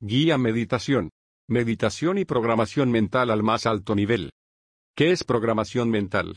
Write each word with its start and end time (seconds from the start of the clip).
Guía 0.00 0.36
Meditación. 0.36 1.08
Meditación 1.48 2.18
y 2.18 2.26
programación 2.26 2.90
mental 2.90 3.30
al 3.30 3.42
más 3.42 3.64
alto 3.64 3.94
nivel. 3.94 4.28
¿Qué 4.94 5.10
es 5.10 5.24
programación 5.24 5.88
mental? 5.88 6.36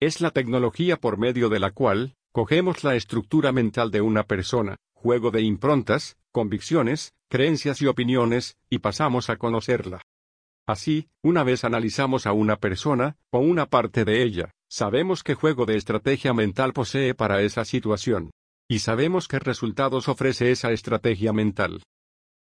Es 0.00 0.20
la 0.20 0.30
tecnología 0.30 1.00
por 1.00 1.18
medio 1.18 1.48
de 1.48 1.58
la 1.58 1.72
cual, 1.72 2.14
cogemos 2.30 2.84
la 2.84 2.94
estructura 2.94 3.50
mental 3.50 3.90
de 3.90 4.00
una 4.00 4.22
persona, 4.22 4.76
juego 4.92 5.32
de 5.32 5.42
improntas, 5.42 6.16
convicciones, 6.30 7.14
creencias 7.28 7.82
y 7.82 7.88
opiniones, 7.88 8.58
y 8.70 8.78
pasamos 8.78 9.28
a 9.28 9.38
conocerla. 9.38 10.00
Así, 10.64 11.08
una 11.20 11.42
vez 11.42 11.64
analizamos 11.64 12.28
a 12.28 12.32
una 12.32 12.58
persona, 12.58 13.16
o 13.30 13.40
una 13.40 13.66
parte 13.66 14.04
de 14.04 14.22
ella, 14.22 14.52
sabemos 14.68 15.24
qué 15.24 15.34
juego 15.34 15.66
de 15.66 15.76
estrategia 15.76 16.32
mental 16.32 16.72
posee 16.72 17.12
para 17.14 17.42
esa 17.42 17.64
situación. 17.64 18.30
Y 18.68 18.78
sabemos 18.78 19.26
qué 19.26 19.40
resultados 19.40 20.08
ofrece 20.08 20.52
esa 20.52 20.70
estrategia 20.70 21.32
mental. 21.32 21.82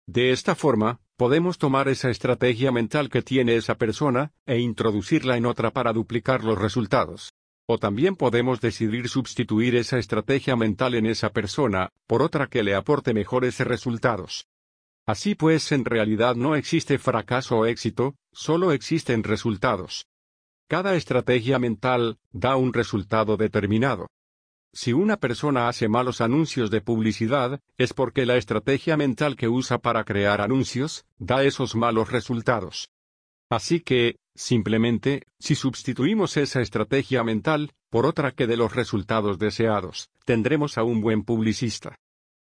De 0.08 0.32
esta 0.32 0.56
forma, 0.56 1.00
podemos 1.16 1.58
tomar 1.58 1.88
esa 1.88 2.10
estrategia 2.10 2.72
mental 2.72 3.10
que 3.10 3.22
tiene 3.22 3.56
esa 3.56 3.76
persona, 3.76 4.34
e 4.46 4.60
introducirla 4.60 5.38
en 5.38 5.46
otra 5.46 5.72
para 5.72 5.94
duplicar 5.94 6.44
los 6.44 6.58
resultados. 6.58 7.32
O 7.66 7.78
también 7.78 8.18
podemos 8.18 8.60
decidir 8.60 9.08
sustituir 9.08 9.76
esa 9.76 9.98
estrategia 9.98 10.58
mental 10.58 10.96
en 10.96 11.06
esa 11.06 11.32
persona, 11.32 11.90
por 12.08 12.22
otra 12.22 12.48
que 12.48 12.64
le 12.64 12.76
aporte 12.76 13.14
mejores 13.14 13.58
resultados. 13.60 14.46
Así 15.06 15.36
pues, 15.36 15.72
en 15.72 15.86
realidad 15.86 16.36
no 16.36 16.56
existe 16.56 16.98
fracaso 16.98 17.60
o 17.60 17.66
éxito, 17.66 18.16
solo 18.34 18.74
existen 18.74 19.24
resultados. 19.24 20.06
Cada 20.68 20.96
estrategia 20.96 21.60
mental 21.60 22.18
da 22.32 22.58
un 22.58 22.74
resultado 22.74 23.38
determinado. 23.38 24.08
Si 24.76 24.92
una 24.92 25.18
persona 25.18 25.68
hace 25.68 25.88
malos 25.88 26.20
anuncios 26.20 26.72
de 26.72 26.82
publicidad, 26.82 27.60
es 27.78 27.94
porque 27.94 28.26
la 28.26 28.38
estrategia 28.38 28.98
mental 28.98 29.36
que 29.36 29.48
usa 29.48 29.78
para 29.78 30.04
crear 30.04 30.42
anuncios 30.42 31.06
da 31.20 31.44
esos 31.44 31.76
malos 31.76 32.12
resultados. 32.12 32.90
Así 33.52 33.82
que, 33.82 34.16
simplemente, 34.34 35.28
si 35.38 35.54
sustituimos 35.54 36.38
esa 36.38 36.62
estrategia 36.62 37.24
mental 37.24 37.72
por 37.92 38.08
otra 38.08 38.32
que 38.32 38.48
de 38.48 38.58
los 38.58 38.74
resultados 38.74 39.38
deseados, 39.38 40.10
tendremos 40.26 40.80
a 40.80 40.84
un 40.84 41.02
buen 41.02 41.24
publicista. 41.24 41.96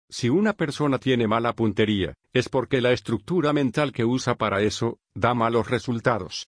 Si 0.08 0.28
una 0.28 0.52
persona 0.52 0.98
tiene 0.98 1.26
mala 1.26 1.54
puntería, 1.54 2.14
es 2.32 2.48
porque 2.48 2.80
la 2.80 2.92
estructura 2.92 3.52
mental 3.52 3.90
que 3.90 4.04
usa 4.04 4.36
para 4.36 4.62
eso 4.62 5.00
da 5.12 5.34
malos 5.34 5.68
resultados. 5.68 6.46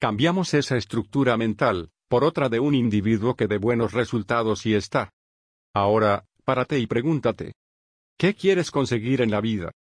Cambiamos 0.00 0.54
esa 0.54 0.78
estructura 0.78 1.36
mental 1.36 1.90
por 2.12 2.24
otra 2.24 2.50
de 2.50 2.60
un 2.60 2.74
individuo 2.74 3.36
que 3.36 3.46
dé 3.46 3.56
buenos 3.56 3.94
resultados 3.94 4.66
y 4.66 4.74
está. 4.74 5.14
Ahora, 5.74 6.26
párate 6.44 6.78
y 6.78 6.86
pregúntate. 6.86 7.54
¿Qué 8.18 8.34
quieres 8.34 8.70
conseguir 8.70 9.22
en 9.22 9.30
la 9.30 9.40
vida? 9.40 9.72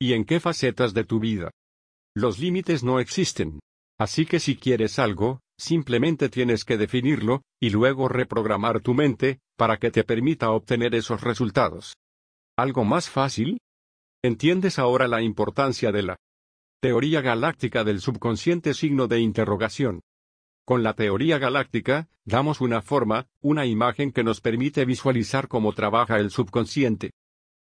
¿Y 0.00 0.14
en 0.14 0.24
qué 0.24 0.40
facetas 0.40 0.94
de 0.94 1.04
tu 1.04 1.20
vida? 1.20 1.50
Los 2.14 2.38
límites 2.38 2.82
no 2.82 2.98
existen. 2.98 3.60
Así 4.00 4.24
que 4.24 4.40
si 4.40 4.56
quieres 4.56 4.98
algo, 4.98 5.40
simplemente 5.58 6.30
tienes 6.30 6.64
que 6.64 6.78
definirlo, 6.78 7.42
y 7.60 7.68
luego 7.68 8.08
reprogramar 8.08 8.80
tu 8.80 8.94
mente, 8.94 9.40
para 9.58 9.76
que 9.76 9.90
te 9.90 10.02
permita 10.02 10.52
obtener 10.52 10.94
esos 10.94 11.20
resultados. 11.20 11.92
¿Algo 12.56 12.86
más 12.86 13.10
fácil? 13.10 13.58
¿Entiendes 14.24 14.78
ahora 14.78 15.08
la 15.08 15.20
importancia 15.20 15.92
de 15.92 16.04
la 16.04 16.16
teoría 16.80 17.20
galáctica 17.20 17.84
del 17.84 18.00
subconsciente 18.00 18.72
signo 18.72 19.08
de 19.08 19.20
interrogación? 19.20 20.00
Con 20.66 20.82
la 20.82 20.94
teoría 20.94 21.38
galáctica, 21.38 22.08
damos 22.24 22.60
una 22.60 22.82
forma, 22.82 23.28
una 23.40 23.66
imagen 23.66 24.10
que 24.10 24.24
nos 24.24 24.40
permite 24.40 24.84
visualizar 24.84 25.46
cómo 25.46 25.72
trabaja 25.72 26.18
el 26.18 26.32
subconsciente. 26.32 27.12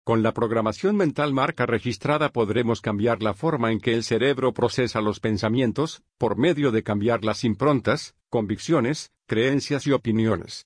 Con 0.02 0.22
la 0.22 0.32
programación 0.32 0.96
mental 0.96 1.34
marca 1.34 1.66
registrada 1.66 2.30
podremos 2.30 2.80
cambiar 2.80 3.22
la 3.22 3.34
forma 3.34 3.70
en 3.70 3.80
que 3.80 3.92
el 3.92 4.02
cerebro 4.02 4.54
procesa 4.54 5.02
los 5.02 5.20
pensamientos, 5.20 6.04
por 6.16 6.38
medio 6.38 6.70
de 6.72 6.82
cambiar 6.82 7.22
las 7.22 7.44
improntas, 7.44 8.14
convicciones, 8.30 9.12
creencias 9.26 9.86
y 9.86 9.92
opiniones. 9.92 10.64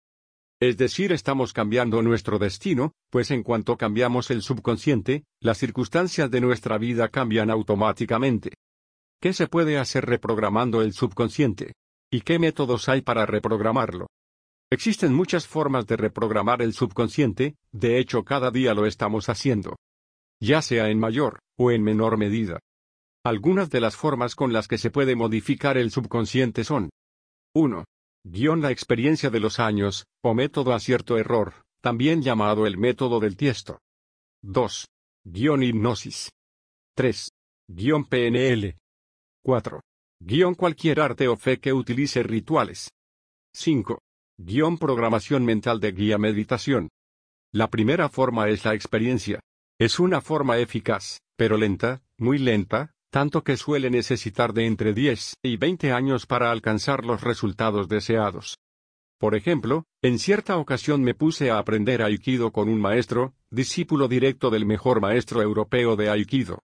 Es 0.60 0.76
decir, 0.76 1.10
estamos 1.10 1.52
cambiando 1.52 2.00
nuestro 2.00 2.38
destino, 2.38 2.92
pues 3.10 3.32
en 3.32 3.42
cuanto 3.42 3.76
cambiamos 3.76 4.30
el 4.30 4.42
subconsciente, 4.42 5.24
las 5.40 5.58
circunstancias 5.58 6.30
de 6.30 6.40
nuestra 6.40 6.78
vida 6.78 7.08
cambian 7.08 7.50
automáticamente. 7.50 8.52
¿Qué 9.20 9.32
se 9.32 9.48
puede 9.48 9.78
hacer 9.78 10.06
reprogramando 10.06 10.80
el 10.80 10.92
subconsciente? 10.92 11.72
¿Y 12.12 12.22
qué 12.22 12.38
métodos 12.41 12.88
hay 12.88 13.03
para 13.03 13.25
reprogramarlo? 13.25 14.09
Existen 14.72 15.15
muchas 15.15 15.47
formas 15.47 15.87
de 15.87 15.97
reprogramar 15.97 16.60
el 16.60 16.72
subconsciente, 16.72 17.56
de 17.72 17.98
hecho 17.98 18.25
cada 18.25 18.50
día 18.50 18.75
lo 18.75 18.87
estamos 18.87 19.28
haciendo. 19.28 19.76
Ya 20.41 20.62
sea 20.62 20.88
en 20.88 20.99
mayor 20.99 21.41
o 21.56 21.70
en 21.70 21.82
menor 21.82 22.16
medida. 22.16 22.59
Algunas 23.25 23.70
de 23.70 23.81
las 23.81 23.97
formas 23.97 24.34
con 24.34 24.53
las 24.53 24.66
que 24.66 24.78
se 24.78 24.91
puede 24.91 25.15
modificar 25.15 25.76
el 25.76 25.91
subconsciente 25.91 26.65
son 26.65 26.91
1. 27.54 27.84
Guión 28.25 28.60
la 28.60 28.70
experiencia 28.70 29.31
de 29.31 29.41
los 29.41 29.60
años, 29.60 30.06
o 30.22 30.34
método 30.34 30.72
acierto-error, 30.72 31.62
también 31.81 32.22
llamado 32.22 32.66
el 32.66 32.76
método 32.76 33.20
del 33.20 33.37
tiesto. 33.37 33.78
2. 34.43 34.87
Guión 35.25 35.62
hipnosis. 35.62 36.31
3. 36.97 37.28
Guión 37.69 38.04
PNL. 38.04 38.76
4. 39.44 39.81
Guión 40.22 40.54
cualquier 40.54 41.00
arte 41.00 41.28
o 41.28 41.36
fe 41.36 41.60
que 41.60 41.72
utilice 41.72 42.22
rituales. 42.22 42.91
5. 43.54 44.03
Guión 44.36 44.76
programación 44.76 45.47
mental 45.47 45.81
de 45.81 45.92
guía 45.92 46.19
meditación. 46.19 46.91
La 47.53 47.70
primera 47.70 48.10
forma 48.10 48.50
es 48.50 48.66
la 48.66 48.75
experiencia. 48.75 49.41
Es 49.78 49.98
una 49.98 50.20
forma 50.20 50.58
eficaz, 50.58 51.20
pero 51.36 51.56
lenta, 51.56 52.03
muy 52.19 52.36
lenta, 52.36 52.92
tanto 53.10 53.42
que 53.42 53.56
suele 53.56 53.88
necesitar 53.88 54.53
de 54.53 54.66
entre 54.66 54.92
10 54.92 55.36
y 55.42 55.56
20 55.56 55.91
años 55.92 56.26
para 56.26 56.50
alcanzar 56.50 57.06
los 57.06 57.22
resultados 57.22 57.88
deseados. 57.88 58.58
Por 59.19 59.34
ejemplo, 59.34 59.84
en 60.02 60.19
cierta 60.19 60.58
ocasión 60.58 61.02
me 61.02 61.14
puse 61.14 61.50
a 61.50 61.58
aprender 61.58 62.02
Aikido 62.02 62.52
con 62.52 62.69
un 62.69 62.78
maestro, 62.78 63.32
discípulo 63.50 64.06
directo 64.06 64.50
del 64.50 64.66
mejor 64.66 65.00
maestro 65.00 65.41
europeo 65.41 65.97
de 65.97 66.10
Aikido. 66.10 66.60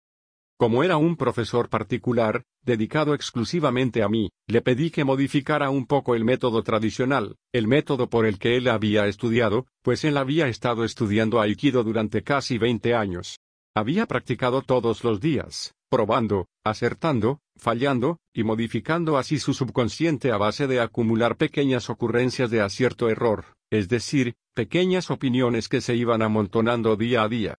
Como 0.57 0.83
era 0.83 0.97
un 0.97 1.17
profesor 1.17 1.69
particular, 1.69 2.43
dedicado 2.63 3.13
exclusivamente 3.15 4.03
a 4.03 4.09
mí, 4.09 4.29
le 4.47 4.61
pedí 4.61 4.91
que 4.91 5.03
modificara 5.03 5.69
un 5.69 5.87
poco 5.87 6.15
el 6.15 6.23
método 6.23 6.63
tradicional, 6.63 7.35
el 7.51 7.67
método 7.67 8.09
por 8.09 8.25
el 8.25 8.37
que 8.37 8.55
él 8.55 8.67
había 8.67 9.07
estudiado, 9.07 9.65
pues 9.81 10.03
él 10.03 10.15
había 10.17 10.47
estado 10.47 10.85
estudiando 10.85 11.41
Aikido 11.41 11.83
durante 11.83 12.23
casi 12.23 12.57
20 12.57 12.93
años. 12.93 13.39
Había 13.75 14.05
practicado 14.05 14.61
todos 14.61 15.03
los 15.03 15.19
días, 15.19 15.73
probando, 15.89 16.47
acertando, 16.63 17.39
fallando, 17.57 18.19
y 18.33 18.43
modificando 18.43 19.17
así 19.17 19.39
su 19.39 19.53
subconsciente 19.53 20.31
a 20.31 20.37
base 20.37 20.67
de 20.67 20.79
acumular 20.79 21.35
pequeñas 21.37 21.89
ocurrencias 21.89 22.51
de 22.51 22.61
acierto-error, 22.61 23.45
es 23.71 23.89
decir, 23.89 24.35
pequeñas 24.53 25.09
opiniones 25.09 25.67
que 25.67 25.81
se 25.81 25.95
iban 25.95 26.21
amontonando 26.21 26.95
día 26.95 27.23
a 27.23 27.29
día. 27.29 27.55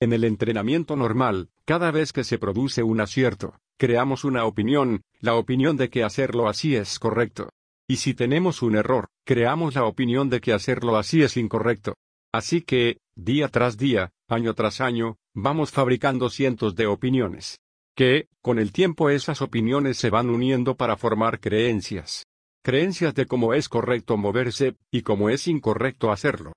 En 0.00 0.12
el 0.12 0.24
entrenamiento 0.24 0.96
normal, 0.96 1.50
cada 1.66 1.90
vez 1.90 2.12
que 2.12 2.24
se 2.24 2.38
produce 2.38 2.82
un 2.82 3.00
acierto, 3.00 3.56
creamos 3.78 4.24
una 4.24 4.44
opinión, 4.44 5.02
la 5.20 5.34
opinión 5.34 5.76
de 5.76 5.88
que 5.88 6.04
hacerlo 6.04 6.48
así 6.48 6.76
es 6.76 6.98
correcto. 6.98 7.48
Y 7.88 7.96
si 7.96 8.14
tenemos 8.14 8.62
un 8.62 8.76
error, 8.76 9.08
creamos 9.24 9.74
la 9.74 9.84
opinión 9.84 10.30
de 10.30 10.40
que 10.40 10.52
hacerlo 10.52 10.96
así 10.96 11.22
es 11.22 11.36
incorrecto. 11.36 11.94
Así 12.32 12.62
que, 12.62 12.98
día 13.14 13.48
tras 13.48 13.76
día, 13.76 14.10
año 14.28 14.54
tras 14.54 14.80
año, 14.80 15.16
vamos 15.34 15.70
fabricando 15.70 16.30
cientos 16.30 16.74
de 16.74 16.86
opiniones. 16.86 17.58
Que, 17.96 18.28
con 18.42 18.58
el 18.58 18.72
tiempo 18.72 19.08
esas 19.08 19.40
opiniones 19.40 19.98
se 19.98 20.10
van 20.10 20.28
uniendo 20.28 20.76
para 20.76 20.96
formar 20.96 21.40
creencias. 21.40 22.26
Creencias 22.62 23.14
de 23.14 23.26
cómo 23.26 23.54
es 23.54 23.68
correcto 23.68 24.16
moverse, 24.16 24.76
y 24.90 25.02
cómo 25.02 25.28
es 25.28 25.46
incorrecto 25.46 26.10
hacerlo. 26.10 26.52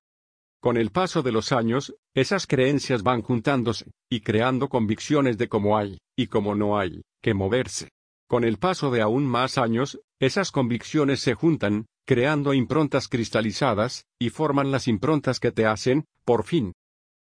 Con 0.67 0.75
el 0.75 0.91
paso 0.91 1.23
de 1.23 1.31
los 1.31 1.53
años, 1.53 1.95
esas 2.13 2.45
creencias 2.45 3.01
van 3.01 3.21
juntándose, 3.21 3.89
y 4.11 4.19
creando 4.19 4.67
convicciones 4.67 5.37
de 5.37 5.47
cómo 5.47 5.77
hay, 5.77 5.97
y 6.13 6.27
cómo 6.27 6.55
no 6.55 6.77
hay, 6.77 7.03
que 7.21 7.33
moverse. 7.33 7.87
Con 8.27 8.43
el 8.43 8.57
paso 8.57 8.91
de 8.91 8.99
aún 8.99 9.25
más 9.25 9.57
años, 9.57 9.97
esas 10.19 10.51
convicciones 10.51 11.21
se 11.21 11.35
juntan, 11.35 11.85
creando 12.05 12.53
improntas 12.53 13.07
cristalizadas, 13.07 14.03
y 14.19 14.29
forman 14.29 14.69
las 14.69 14.89
improntas 14.89 15.39
que 15.39 15.53
te 15.53 15.65
hacen, 15.65 16.03
por 16.25 16.43
fin. 16.43 16.73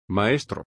Maestro. 0.08 0.64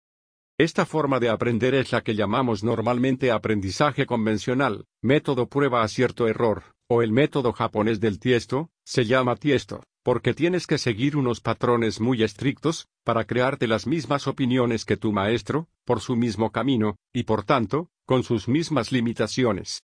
Esta 0.59 0.85
forma 0.85 1.21
de 1.21 1.29
aprender 1.29 1.77
es 1.77 1.93
la 1.93 2.01
que 2.03 2.17
llamamos 2.17 2.65
normalmente 2.65 3.31
aprendizaje 3.31 4.05
convencional, 4.05 4.85
método 5.01 5.47
prueba 5.49 5.85
acierto 5.85 6.27
error, 6.27 6.74
o 6.95 7.03
el 7.03 7.13
método 7.13 7.53
japonés 7.53 8.01
del 8.01 8.19
tiesto, 8.19 8.71
se 8.85 9.05
llama 9.05 9.37
tiesto 9.37 9.83
porque 10.05 10.35
tienes 10.35 10.67
que 10.67 10.77
seguir 10.77 11.17
unos 11.17 11.41
patrones 11.41 11.99
muy 11.99 12.23
estrictos, 12.23 12.89
para 13.05 13.25
crearte 13.25 13.67
las 13.67 13.87
mismas 13.87 14.27
opiniones 14.29 14.85
que 14.85 14.99
tu 14.99 15.13
maestro, 15.13 15.67
por 15.87 16.01
su 16.01 16.15
mismo 16.15 16.53
camino, 16.53 16.97
y 17.13 17.23
por 17.23 17.45
tanto, 17.45 17.89
con 18.05 18.23
sus 18.23 18.47
mismas 18.47 18.93
limitaciones. 18.93 19.83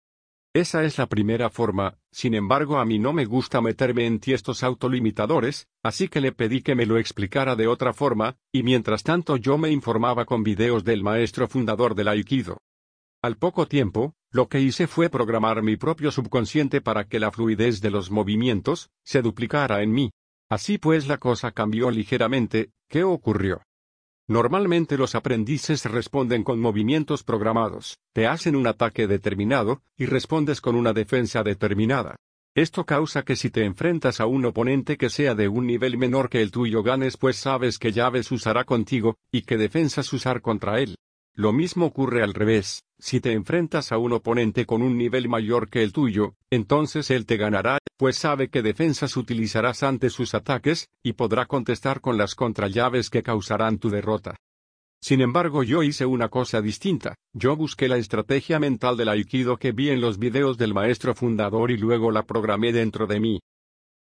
Esa 0.53 0.85
es 0.85 0.97
la 0.97 1.07
primera 1.07 1.49
forma, 1.49 1.97
sin 2.13 2.33
embargo 2.33 2.79
a 2.79 2.85
mí 2.85 2.97
no 2.97 3.11
me 3.11 3.25
gusta 3.25 3.59
meterme 3.59 4.05
en 4.05 4.21
tiestos 4.21 4.63
autolimitadores, 4.63 5.67
así 5.83 6.07
que 6.07 6.21
le 6.21 6.31
pedí 6.31 6.61
que 6.61 6.75
me 6.75 6.85
lo 6.85 6.97
explicara 6.97 7.57
de 7.57 7.67
otra 7.67 7.91
forma, 7.91 8.37
y 8.53 8.63
mientras 8.63 9.03
tanto 9.03 9.35
yo 9.35 9.57
me 9.57 9.69
informaba 9.69 10.23
con 10.23 10.43
videos 10.43 10.85
del 10.85 11.03
maestro 11.03 11.49
fundador 11.49 11.93
del 11.93 12.07
Aikido. 12.07 12.59
Al 13.25 13.37
poco 13.37 13.65
tiempo, 13.65 14.13
lo 14.29 14.49
que 14.49 14.59
hice 14.59 14.85
fue 14.85 15.09
programar 15.09 15.63
mi 15.63 15.77
propio 15.77 16.11
subconsciente 16.11 16.79
para 16.79 17.05
que 17.05 17.19
la 17.19 17.31
fluidez 17.31 17.81
de 17.81 17.89
los 17.89 18.11
movimientos 18.11 18.91
se 19.03 19.23
duplicara 19.23 19.81
en 19.81 19.93
mí. 19.93 20.11
Así 20.47 20.77
pues 20.77 21.07
la 21.07 21.17
cosa 21.17 21.51
cambió 21.51 21.89
ligeramente, 21.89 22.69
¿qué 22.87 23.03
ocurrió? 23.03 23.63
Normalmente 24.27 24.95
los 24.95 25.15
aprendices 25.15 25.85
responden 25.85 26.43
con 26.43 26.59
movimientos 26.59 27.23
programados, 27.23 27.97
te 28.13 28.27
hacen 28.27 28.55
un 28.55 28.67
ataque 28.67 29.07
determinado, 29.07 29.81
y 29.97 30.05
respondes 30.05 30.61
con 30.61 30.75
una 30.75 30.93
defensa 30.93 31.41
determinada. 31.41 32.17
Esto 32.53 32.85
causa 32.85 33.23
que 33.23 33.35
si 33.35 33.49
te 33.49 33.65
enfrentas 33.65 34.19
a 34.19 34.27
un 34.27 34.45
oponente 34.45 34.97
que 34.97 35.09
sea 35.09 35.33
de 35.33 35.47
un 35.47 35.65
nivel 35.65 35.97
menor 35.97 36.29
que 36.29 36.43
el 36.43 36.51
tuyo 36.51 36.83
ganes 36.83 37.17
pues 37.17 37.37
sabes 37.37 37.79
qué 37.79 37.91
llaves 37.91 38.31
usará 38.31 38.65
contigo, 38.65 39.17
y 39.31 39.41
qué 39.41 39.57
defensas 39.57 40.13
usar 40.13 40.41
contra 40.41 40.79
él. 40.79 40.95
Lo 41.37 41.51
mismo 41.51 41.87
ocurre 41.87 42.23
al 42.23 42.33
revés, 42.33 42.85
si 42.97 43.19
te 43.19 43.33
enfrentas 43.33 43.91
a 43.91 43.97
un 43.97 44.13
oponente 44.13 44.65
con 44.65 44.81
un 44.81 44.97
nivel 44.97 45.27
mayor 45.27 45.69
que 45.69 45.83
el 45.83 45.91
tuyo, 45.91 46.35
entonces 46.49 47.11
él 47.11 47.25
te 47.25 47.35
ganará, 47.35 47.77
pues 47.97 48.15
sabe 48.15 48.47
qué 48.47 48.61
defensas 48.61 49.17
utilizarás 49.17 49.83
ante 49.83 50.09
sus 50.09 50.33
ataques, 50.33 50.87
y 51.03 51.11
podrá 51.11 51.45
contestar 51.45 51.99
con 51.99 52.17
las 52.17 52.35
contrallaves 52.35 53.09
que 53.09 53.21
causarán 53.21 53.79
tu 53.79 53.89
derrota. 53.89 54.37
Sin 55.01 55.19
embargo, 55.19 55.63
yo 55.63 55.83
hice 55.83 56.05
una 56.05 56.29
cosa 56.29 56.61
distinta. 56.61 57.15
Yo 57.33 57.57
busqué 57.57 57.89
la 57.89 57.97
estrategia 57.97 58.57
mental 58.57 58.95
del 58.95 59.09
Aikido 59.09 59.57
que 59.57 59.73
vi 59.73 59.89
en 59.89 59.99
los 59.99 60.17
videos 60.17 60.57
del 60.57 60.73
maestro 60.73 61.13
fundador 61.15 61.69
y 61.69 61.77
luego 61.77 62.11
la 62.11 62.23
programé 62.23 62.71
dentro 62.71 63.07
de 63.07 63.19
mí. 63.19 63.39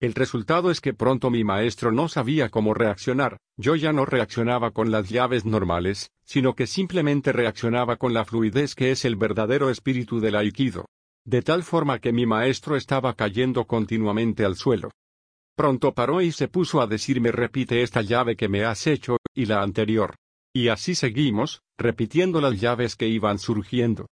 El 0.01 0.15
resultado 0.15 0.71
es 0.71 0.81
que 0.81 0.95
pronto 0.95 1.29
mi 1.29 1.43
maestro 1.43 1.91
no 1.91 2.09
sabía 2.09 2.49
cómo 2.49 2.73
reaccionar, 2.73 3.37
yo 3.55 3.75
ya 3.75 3.93
no 3.93 4.03
reaccionaba 4.03 4.71
con 4.71 4.89
las 4.89 5.09
llaves 5.09 5.45
normales, 5.45 6.09
sino 6.25 6.55
que 6.55 6.65
simplemente 6.65 7.31
reaccionaba 7.31 7.97
con 7.97 8.11
la 8.11 8.25
fluidez 8.25 8.73
que 8.73 8.89
es 8.89 9.05
el 9.05 9.15
verdadero 9.15 9.69
espíritu 9.69 10.19
del 10.19 10.37
Aikido. 10.37 10.87
De 11.23 11.43
tal 11.43 11.61
forma 11.61 11.99
que 11.99 12.13
mi 12.13 12.25
maestro 12.25 12.75
estaba 12.75 13.13
cayendo 13.13 13.65
continuamente 13.65 14.43
al 14.43 14.55
suelo. 14.55 14.89
Pronto 15.55 15.93
paró 15.93 16.19
y 16.21 16.31
se 16.31 16.47
puso 16.47 16.81
a 16.81 16.87
decirme 16.87 17.31
repite 17.31 17.83
esta 17.83 18.01
llave 18.01 18.35
que 18.35 18.49
me 18.49 18.65
has 18.65 18.87
hecho, 18.87 19.17
y 19.35 19.45
la 19.45 19.61
anterior. 19.61 20.15
Y 20.51 20.69
así 20.69 20.95
seguimos, 20.95 21.61
repitiendo 21.77 22.41
las 22.41 22.59
llaves 22.59 22.95
que 22.95 23.07
iban 23.07 23.37
surgiendo. 23.37 24.07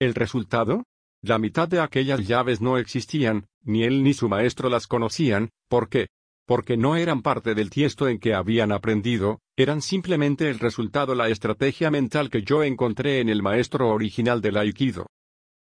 ¿El 0.00 0.14
resultado? 0.14 0.82
La 1.22 1.38
mitad 1.38 1.68
de 1.68 1.80
aquellas 1.80 2.26
llaves 2.26 2.62
no 2.62 2.78
existían, 2.78 3.46
ni 3.62 3.84
él 3.84 4.02
ni 4.02 4.14
su 4.14 4.28
maestro 4.28 4.70
las 4.70 4.86
conocían, 4.86 5.50
¿por 5.68 5.90
qué? 5.90 6.08
Porque 6.46 6.78
no 6.78 6.96
eran 6.96 7.20
parte 7.20 7.54
del 7.54 7.68
tiesto 7.68 8.08
en 8.08 8.18
que 8.18 8.34
habían 8.34 8.72
aprendido, 8.72 9.40
eran 9.54 9.82
simplemente 9.82 10.48
el 10.48 10.58
resultado 10.58 11.14
la 11.14 11.28
estrategia 11.28 11.90
mental 11.90 12.30
que 12.30 12.42
yo 12.42 12.64
encontré 12.64 13.20
en 13.20 13.28
el 13.28 13.42
maestro 13.42 13.90
original 13.90 14.40
del 14.40 14.56
Aikido. 14.56 15.06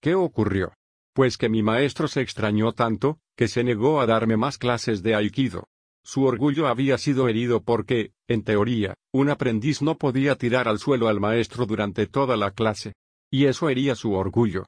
¿Qué 0.02 0.14
ocurrió? 0.14 0.74
Pues 1.14 1.38
que 1.38 1.48
mi 1.48 1.62
maestro 1.62 2.08
se 2.08 2.20
extrañó 2.20 2.72
tanto, 2.72 3.18
que 3.34 3.48
se 3.48 3.64
negó 3.64 4.00
a 4.00 4.06
darme 4.06 4.36
más 4.36 4.58
clases 4.58 5.02
de 5.02 5.14
Aikido. 5.14 5.64
Su 6.04 6.24
orgullo 6.24 6.68
había 6.68 6.98
sido 6.98 7.26
herido 7.28 7.62
porque, 7.62 8.12
en 8.28 8.44
teoría, 8.44 8.94
un 9.12 9.30
aprendiz 9.30 9.80
no 9.80 9.96
podía 9.96 10.36
tirar 10.36 10.68
al 10.68 10.78
suelo 10.78 11.08
al 11.08 11.20
maestro 11.20 11.66
durante 11.66 12.06
toda 12.06 12.36
la 12.36 12.50
clase. 12.50 12.92
Y 13.30 13.46
eso 13.46 13.68
hería 13.68 13.94
su 13.94 14.12
orgullo. 14.12 14.66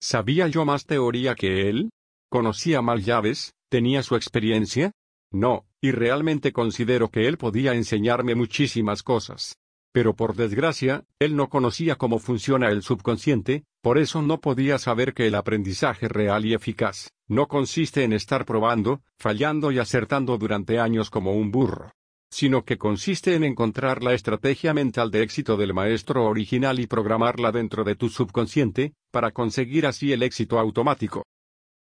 ¿Sabía 0.00 0.46
yo 0.46 0.64
más 0.64 0.86
teoría 0.86 1.34
que 1.34 1.68
él? 1.68 1.90
¿Conocía 2.30 2.82
más 2.82 3.04
llaves? 3.04 3.54
¿Tenía 3.68 4.02
su 4.02 4.14
experiencia? 4.14 4.92
No, 5.32 5.66
y 5.80 5.90
realmente 5.90 6.52
considero 6.52 7.10
que 7.10 7.26
él 7.26 7.36
podía 7.36 7.74
enseñarme 7.74 8.34
muchísimas 8.34 9.02
cosas. 9.02 9.56
Pero 9.92 10.14
por 10.14 10.36
desgracia, 10.36 11.04
él 11.18 11.34
no 11.34 11.48
conocía 11.48 11.96
cómo 11.96 12.20
funciona 12.20 12.68
el 12.68 12.82
subconsciente, 12.82 13.64
por 13.82 13.98
eso 13.98 14.22
no 14.22 14.40
podía 14.40 14.78
saber 14.78 15.14
que 15.14 15.26
el 15.26 15.34
aprendizaje 15.34 16.08
real 16.08 16.44
y 16.44 16.54
eficaz 16.54 17.08
no 17.26 17.46
consiste 17.46 18.04
en 18.04 18.12
estar 18.12 18.44
probando, 18.44 19.02
fallando 19.18 19.70
y 19.72 19.78
acertando 19.78 20.38
durante 20.38 20.78
años 20.78 21.10
como 21.10 21.32
un 21.32 21.50
burro, 21.50 21.92
sino 22.30 22.64
que 22.64 22.78
consiste 22.78 23.34
en 23.34 23.44
encontrar 23.44 24.02
la 24.02 24.14
estrategia 24.14 24.74
mental 24.74 25.10
de 25.10 25.22
éxito 25.22 25.56
del 25.56 25.74
maestro 25.74 26.24
original 26.24 26.78
y 26.78 26.86
programarla 26.86 27.52
dentro 27.52 27.84
de 27.84 27.96
tu 27.96 28.08
subconsciente, 28.08 28.94
para 29.10 29.32
conseguir 29.32 29.86
así 29.86 30.12
el 30.12 30.22
éxito 30.22 30.58
automático. 30.58 31.24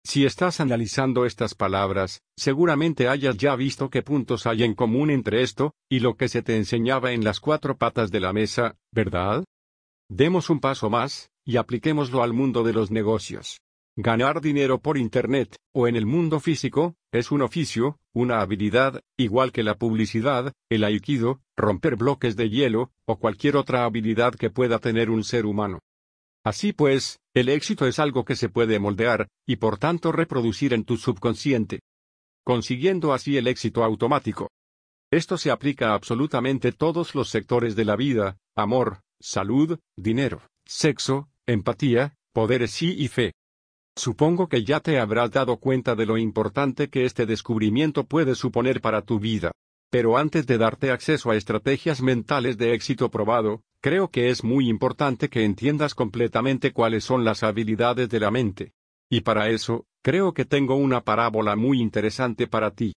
Si 0.03 0.23
estás 0.23 0.59
analizando 0.59 1.25
estas 1.25 1.55
palabras, 1.55 2.21
seguramente 2.37 3.07
hayas 3.07 3.37
ya 3.37 3.55
visto 3.55 3.89
qué 3.89 4.03
puntos 4.03 4.45
hay 4.45 4.63
en 4.63 4.75
común 4.75 5.09
entre 5.09 5.41
esto, 5.41 5.73
y 5.89 5.99
lo 5.99 6.15
que 6.15 6.27
se 6.27 6.43
te 6.43 6.55
enseñaba 6.57 7.11
en 7.11 7.23
las 7.23 7.39
cuatro 7.39 7.75
patas 7.75 8.11
de 8.11 8.19
la 8.19 8.31
mesa, 8.31 8.77
¿verdad? 8.91 9.43
Demos 10.07 10.51
un 10.51 10.59
paso 10.59 10.91
más, 10.91 11.31
y 11.43 11.57
apliquémoslo 11.57 12.21
al 12.21 12.33
mundo 12.33 12.61
de 12.61 12.73
los 12.73 12.91
negocios. 12.91 13.61
Ganar 13.97 14.41
dinero 14.41 14.79
por 14.81 14.97
Internet, 14.97 15.55
o 15.73 15.87
en 15.87 15.95
el 15.95 16.05
mundo 16.05 16.41
físico, 16.41 16.95
es 17.13 17.31
un 17.31 17.41
oficio, 17.41 17.97
una 18.13 18.41
habilidad, 18.41 19.01
igual 19.17 19.53
que 19.53 19.63
la 19.63 19.75
publicidad, 19.75 20.51
el 20.69 20.83
aikido, 20.83 21.39
romper 21.55 21.95
bloques 21.95 22.35
de 22.35 22.49
hielo, 22.49 22.91
o 23.05 23.17
cualquier 23.17 23.55
otra 23.55 23.85
habilidad 23.85 24.35
que 24.35 24.49
pueda 24.49 24.79
tener 24.79 25.09
un 25.09 25.23
ser 25.23 25.45
humano. 25.45 25.79
Así 26.43 26.73
pues, 26.73 27.19
el 27.33 27.47
éxito 27.47 27.87
es 27.87 27.97
algo 27.97 28.25
que 28.25 28.35
se 28.35 28.49
puede 28.49 28.79
moldear, 28.79 29.29
y 29.47 29.55
por 29.55 29.77
tanto 29.77 30.11
reproducir 30.11 30.73
en 30.73 30.83
tu 30.83 30.97
subconsciente. 30.97 31.79
Consiguiendo 32.43 33.13
así 33.13 33.37
el 33.37 33.47
éxito 33.47 33.81
automático. 33.81 34.49
Esto 35.09 35.37
se 35.37 35.51
aplica 35.51 35.91
a 35.91 35.93
absolutamente 35.93 36.73
todos 36.73 37.15
los 37.15 37.29
sectores 37.29 37.77
de 37.77 37.85
la 37.85 37.95
vida, 37.95 38.35
amor, 38.57 38.99
salud, 39.21 39.79
dinero, 39.95 40.41
sexo, 40.65 41.29
empatía, 41.47 42.13
poderes 42.33 42.81
y 42.81 43.07
fe. 43.07 43.31
Supongo 43.97 44.49
que 44.49 44.65
ya 44.65 44.81
te 44.81 44.99
habrás 44.99 45.31
dado 45.31 45.57
cuenta 45.57 45.95
de 45.95 46.05
lo 46.05 46.17
importante 46.17 46.89
que 46.89 47.05
este 47.05 47.25
descubrimiento 47.25 48.03
puede 48.03 48.35
suponer 48.35 48.81
para 48.81 49.01
tu 49.01 49.19
vida. 49.19 49.51
Pero 49.89 50.17
antes 50.17 50.45
de 50.45 50.57
darte 50.57 50.91
acceso 50.91 51.31
a 51.31 51.37
estrategias 51.37 52.01
mentales 52.01 52.57
de 52.57 52.73
éxito 52.73 53.09
probado, 53.09 53.61
creo 53.79 54.09
que 54.09 54.29
es 54.29 54.43
muy 54.43 54.67
importante 54.67 55.29
que 55.29 55.45
entiendas 55.45 55.95
completamente 55.95 56.73
cuáles 56.73 57.05
son 57.05 57.23
las 57.23 57.43
habilidades 57.43 58.09
de 58.09 58.19
la 58.19 58.31
mente. 58.31 58.73
Y 59.09 59.21
para 59.21 59.49
eso, 59.49 59.85
creo 60.01 60.33
que 60.33 60.43
tengo 60.43 60.75
una 60.75 61.01
parábola 61.01 61.55
muy 61.55 61.79
interesante 61.79 62.47
para 62.47 62.71
ti. 62.71 62.93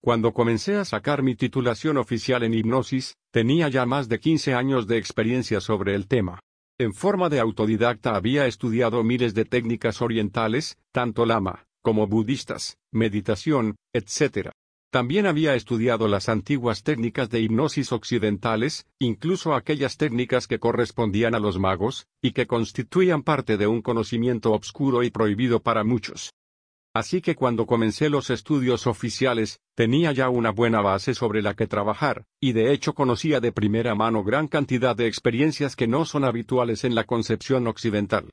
Cuando 0.00 0.32
comencé 0.32 0.76
a 0.76 0.84
sacar 0.84 1.24
mi 1.24 1.34
titulación 1.34 1.96
oficial 1.96 2.44
en 2.44 2.54
hipnosis, 2.54 3.16
tenía 3.32 3.68
ya 3.68 3.84
más 3.86 4.08
de 4.08 4.20
15 4.20 4.54
años 4.54 4.86
de 4.86 4.98
experiencia 4.98 5.60
sobre 5.60 5.96
el 5.96 6.06
tema. 6.06 6.38
En 6.80 6.94
forma 6.94 7.28
de 7.28 7.40
autodidacta 7.40 8.14
había 8.14 8.46
estudiado 8.46 9.02
miles 9.02 9.34
de 9.34 9.44
técnicas 9.44 10.00
orientales, 10.00 10.78
tanto 10.92 11.26
lama, 11.26 11.66
como 11.82 12.06
budistas, 12.06 12.78
meditación, 12.92 13.74
etc. 13.92 14.50
También 14.92 15.26
había 15.26 15.56
estudiado 15.56 16.06
las 16.06 16.28
antiguas 16.28 16.84
técnicas 16.84 17.30
de 17.30 17.40
hipnosis 17.40 17.90
occidentales, 17.90 18.86
incluso 19.00 19.54
aquellas 19.54 19.96
técnicas 19.96 20.46
que 20.46 20.60
correspondían 20.60 21.34
a 21.34 21.40
los 21.40 21.58
magos, 21.58 22.06
y 22.22 22.30
que 22.30 22.46
constituían 22.46 23.24
parte 23.24 23.56
de 23.56 23.66
un 23.66 23.82
conocimiento 23.82 24.52
obscuro 24.52 25.02
y 25.02 25.10
prohibido 25.10 25.60
para 25.60 25.82
muchos. 25.82 26.30
Así 26.98 27.20
que 27.20 27.36
cuando 27.36 27.64
comencé 27.64 28.10
los 28.10 28.28
estudios 28.28 28.88
oficiales, 28.88 29.60
tenía 29.76 30.10
ya 30.10 30.30
una 30.30 30.50
buena 30.50 30.80
base 30.80 31.14
sobre 31.14 31.42
la 31.42 31.54
que 31.54 31.68
trabajar, 31.68 32.24
y 32.40 32.54
de 32.54 32.72
hecho 32.72 32.92
conocía 32.92 33.38
de 33.38 33.52
primera 33.52 33.94
mano 33.94 34.24
gran 34.24 34.48
cantidad 34.48 34.96
de 34.96 35.06
experiencias 35.06 35.76
que 35.76 35.86
no 35.86 36.04
son 36.04 36.24
habituales 36.24 36.82
en 36.82 36.96
la 36.96 37.04
concepción 37.04 37.68
occidental. 37.68 38.30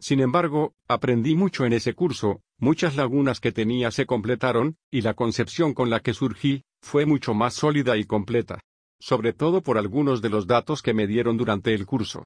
Sin 0.00 0.18
embargo, 0.18 0.74
aprendí 0.88 1.36
mucho 1.36 1.64
en 1.64 1.74
ese 1.74 1.94
curso, 1.94 2.40
muchas 2.58 2.96
lagunas 2.96 3.38
que 3.38 3.52
tenía 3.52 3.92
se 3.92 4.04
completaron, 4.04 4.74
y 4.90 5.02
la 5.02 5.14
concepción 5.14 5.72
con 5.72 5.88
la 5.88 6.00
que 6.00 6.12
surgí, 6.12 6.64
fue 6.80 7.06
mucho 7.06 7.34
más 7.34 7.54
sólida 7.54 7.96
y 7.96 8.04
completa. 8.04 8.58
Sobre 8.98 9.32
todo 9.32 9.62
por 9.62 9.78
algunos 9.78 10.20
de 10.22 10.28
los 10.28 10.48
datos 10.48 10.82
que 10.82 10.92
me 10.92 11.06
dieron 11.06 11.36
durante 11.36 11.72
el 11.72 11.86
curso. 11.86 12.24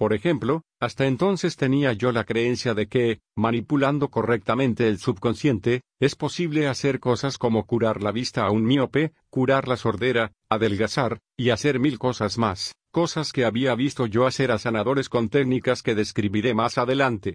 Por 0.00 0.14
ejemplo, 0.14 0.62
hasta 0.80 1.06
entonces 1.06 1.56
tenía 1.56 1.92
yo 1.92 2.10
la 2.10 2.24
creencia 2.24 2.72
de 2.72 2.86
que, 2.86 3.20
manipulando 3.36 4.08
correctamente 4.08 4.88
el 4.88 4.96
subconsciente, 4.96 5.82
es 6.00 6.16
posible 6.16 6.68
hacer 6.68 7.00
cosas 7.00 7.36
como 7.36 7.66
curar 7.66 8.02
la 8.02 8.10
vista 8.10 8.46
a 8.46 8.50
un 8.50 8.64
miope, 8.64 9.12
curar 9.28 9.68
la 9.68 9.76
sordera, 9.76 10.32
adelgazar, 10.48 11.18
y 11.36 11.50
hacer 11.50 11.80
mil 11.80 11.98
cosas 11.98 12.38
más 12.38 12.72
cosas 12.92 13.30
que 13.30 13.44
había 13.44 13.74
visto 13.74 14.06
yo 14.06 14.26
hacer 14.26 14.50
a 14.50 14.58
sanadores 14.58 15.10
con 15.10 15.28
técnicas 15.28 15.82
que 15.82 15.94
describiré 15.94 16.54
más 16.54 16.78
adelante. 16.78 17.34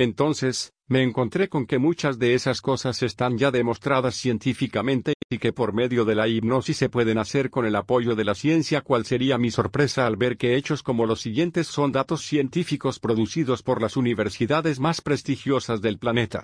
Entonces, 0.00 0.72
me 0.88 1.02
encontré 1.02 1.48
con 1.50 1.66
que 1.66 1.78
muchas 1.78 2.18
de 2.18 2.32
esas 2.32 2.62
cosas 2.62 3.02
están 3.02 3.36
ya 3.36 3.50
demostradas 3.50 4.14
científicamente 4.14 5.12
y 5.32 5.38
que 5.38 5.52
por 5.52 5.72
medio 5.72 6.04
de 6.04 6.16
la 6.16 6.26
hipnosis 6.26 6.76
se 6.76 6.88
pueden 6.88 7.16
hacer 7.16 7.50
con 7.50 7.64
el 7.64 7.76
apoyo 7.76 8.16
de 8.16 8.24
la 8.24 8.34
ciencia. 8.34 8.80
¿Cuál 8.80 9.06
sería 9.06 9.38
mi 9.38 9.52
sorpresa 9.52 10.04
al 10.08 10.16
ver 10.16 10.36
que 10.36 10.56
hechos 10.56 10.82
como 10.82 11.06
los 11.06 11.20
siguientes 11.20 11.68
son 11.68 11.92
datos 11.92 12.22
científicos 12.22 12.98
producidos 12.98 13.62
por 13.62 13.80
las 13.80 13.96
universidades 13.96 14.80
más 14.80 15.00
prestigiosas 15.00 15.80
del 15.80 15.98
planeta? 15.98 16.42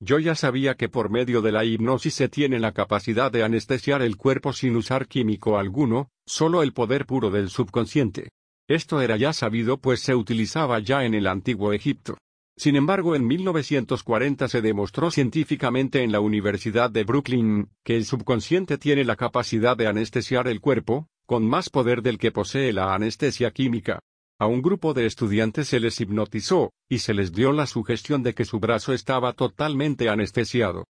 Yo 0.00 0.20
ya 0.20 0.36
sabía 0.36 0.76
que 0.76 0.88
por 0.88 1.10
medio 1.10 1.42
de 1.42 1.50
la 1.50 1.64
hipnosis 1.64 2.14
se 2.14 2.28
tiene 2.28 2.60
la 2.60 2.72
capacidad 2.72 3.32
de 3.32 3.42
anestesiar 3.42 4.02
el 4.02 4.16
cuerpo 4.16 4.52
sin 4.52 4.76
usar 4.76 5.08
químico 5.08 5.58
alguno, 5.58 6.08
solo 6.24 6.62
el 6.62 6.72
poder 6.72 7.06
puro 7.06 7.30
del 7.30 7.50
subconsciente. 7.50 8.30
Esto 8.68 9.00
era 9.00 9.16
ya 9.16 9.32
sabido 9.32 9.78
pues 9.78 10.00
se 10.00 10.14
utilizaba 10.14 10.78
ya 10.78 11.04
en 11.04 11.14
el 11.14 11.26
antiguo 11.26 11.72
Egipto. 11.72 12.18
Sin 12.56 12.76
embargo, 12.76 13.16
en 13.16 13.26
1940 13.26 14.46
se 14.48 14.60
demostró 14.60 15.10
científicamente 15.10 16.02
en 16.02 16.12
la 16.12 16.20
Universidad 16.20 16.90
de 16.90 17.04
Brooklyn 17.04 17.70
que 17.82 17.96
el 17.96 18.04
subconsciente 18.04 18.78
tiene 18.78 19.04
la 19.04 19.16
capacidad 19.16 19.76
de 19.76 19.86
anestesiar 19.86 20.48
el 20.48 20.60
cuerpo, 20.60 21.08
con 21.26 21.46
más 21.46 21.70
poder 21.70 22.02
del 22.02 22.18
que 22.18 22.30
posee 22.30 22.72
la 22.72 22.94
anestesia 22.94 23.50
química. 23.52 24.00
A 24.38 24.46
un 24.46 24.60
grupo 24.60 24.92
de 24.92 25.06
estudiantes 25.06 25.68
se 25.68 25.80
les 25.80 26.00
hipnotizó, 26.00 26.72
y 26.90 26.98
se 26.98 27.14
les 27.14 27.32
dio 27.32 27.52
la 27.52 27.66
sugestión 27.66 28.22
de 28.22 28.34
que 28.34 28.44
su 28.44 28.60
brazo 28.60 28.92
estaba 28.92 29.32
totalmente 29.32 30.08
anestesiado. 30.08 30.84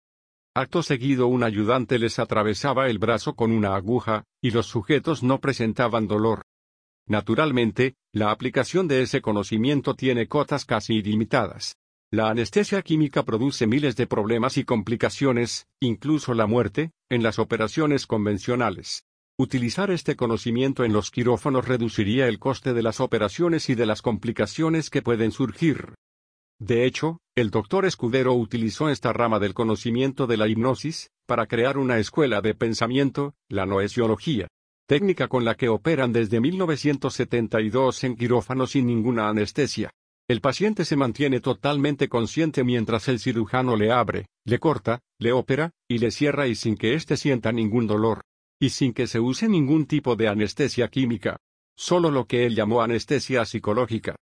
Acto 0.55 0.83
seguido 0.83 1.27
un 1.29 1.43
ayudante 1.43 1.99
les 1.99 2.19
atravesaba 2.19 2.89
el 2.89 2.99
brazo 2.99 3.35
con 3.35 3.53
una 3.53 3.75
aguja, 3.75 4.25
y 4.43 4.51
los 4.51 4.67
sujetos 4.67 5.23
no 5.23 5.41
presentaban 5.41 6.07
dolor. 6.07 6.43
Naturalmente, 7.09 7.95
la 8.13 8.31
aplicación 8.31 8.87
de 8.87 9.01
ese 9.01 9.23
conocimiento 9.23 9.95
tiene 9.95 10.29
cotas 10.29 10.67
casi 10.67 10.97
ilimitadas. 10.97 11.77
La 12.11 12.29
anestesia 12.29 12.83
química 12.83 13.25
produce 13.25 13.67
miles 13.67 13.97
de 13.97 14.07
problemas 14.07 14.59
y 14.59 14.65
complicaciones, 14.65 15.67
incluso 15.81 16.35
la 16.35 16.47
muerte, 16.47 16.93
en 17.11 17.23
las 17.23 17.39
operaciones 17.39 18.07
convencionales. 18.07 19.05
Utilizar 19.39 19.91
este 19.91 20.17
conocimiento 20.17 20.85
en 20.85 20.93
los 20.93 21.11
quirófanos 21.11 21.67
reduciría 21.67 22.29
el 22.29 22.39
coste 22.39 22.75
de 22.75 22.83
las 22.83 23.01
operaciones 23.01 23.71
y 23.71 23.75
de 23.75 23.87
las 23.87 24.03
complicaciones 24.03 24.91
que 24.91 25.01
pueden 25.01 25.33
surgir. 25.33 25.95
De 26.61 26.85
hecho, 26.85 27.21
el 27.37 27.51
doctor 27.51 27.87
Escudero 27.87 28.35
utilizó 28.35 28.91
esta 28.91 29.13
rama 29.13 29.39
del 29.39 29.55
conocimiento 29.55 30.27
de 30.27 30.37
la 30.37 30.49
hipnosis, 30.49 31.11
para 31.27 31.47
crear 31.47 31.79
una 31.79 31.99
escuela 31.99 32.41
de 32.41 32.55
pensamiento, 32.55 33.35
la 33.49 33.65
noesiología 33.65 34.49
técnica 34.89 35.29
con 35.29 35.45
la 35.45 35.55
que 35.55 35.69
operan 35.69 36.15
desde 36.15 36.41
1972 36.41 38.05
en 38.05 38.17
quirófano 38.17 38.67
sin 38.67 38.87
ninguna 38.87 39.29
anestesia. 39.29 39.91
El 40.27 40.41
paciente 40.41 40.87
se 40.87 40.97
mantiene 40.97 41.41
totalmente 41.41 42.09
consciente 42.09 42.65
mientras 42.65 43.07
el 43.09 43.21
cirujano 43.21 43.77
le 43.77 43.93
abre, 43.93 44.27
le 44.47 44.59
corta, 44.59 45.01
le 45.19 45.33
opera, 45.33 45.73
y 45.89 45.99
le 45.99 46.11
cierra 46.11 46.47
y 46.47 46.55
sin 46.55 46.75
que 46.75 46.95
éste 46.95 47.19
sienta 47.19 47.53
ningún 47.53 47.87
dolor. 47.87 48.23
Y 48.59 48.71
sin 48.71 48.95
que 48.95 49.07
se 49.07 49.21
use 49.21 49.47
ningún 49.47 49.87
tipo 49.87 50.17
de 50.17 50.29
anestesia 50.29 50.89
química. 50.89 51.37
Solo 51.77 52.11
lo 52.11 52.25
que 52.25 52.47
él 52.47 52.57
llamó 52.57 52.81
anestesia 52.81 53.45
psicológica. 53.45 54.17